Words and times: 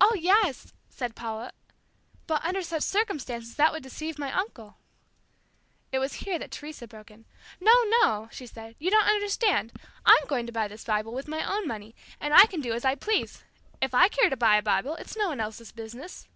"Oh, 0.00 0.14
yes," 0.14 0.72
said 0.88 1.16
Paula, 1.16 1.50
"but 2.28 2.44
under 2.44 2.62
such 2.62 2.84
circumstances 2.84 3.56
that 3.56 3.72
would 3.72 3.82
deceive 3.82 4.20
my 4.20 4.30
uncle." 4.32 4.76
It 5.90 5.98
was 5.98 6.22
here 6.22 6.38
that 6.38 6.52
Teresa 6.52 6.86
broke 6.86 7.10
in. 7.10 7.24
"No, 7.60 7.74
no," 8.02 8.28
she 8.30 8.46
said, 8.46 8.76
"you 8.78 8.88
don't 8.88 9.02
understand. 9.08 9.72
I'm 10.04 10.28
going 10.28 10.46
to 10.46 10.52
buy 10.52 10.68
this 10.68 10.84
Bible 10.84 11.12
with 11.12 11.26
my 11.26 11.42
own 11.44 11.66
money, 11.66 11.92
and 12.20 12.32
I 12.34 12.46
can 12.46 12.60
do 12.60 12.72
as 12.72 12.84
I 12.84 12.94
please. 12.94 13.42
If 13.82 13.94
I 13.94 14.06
care 14.06 14.30
to 14.30 14.36
buy 14.36 14.58
a 14.58 14.62
Bible, 14.62 14.94
it's 14.94 15.16
no 15.16 15.26
one 15.30 15.40
else's 15.40 15.72
business." 15.72 16.28